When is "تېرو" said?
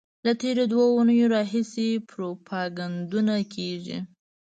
0.41-0.63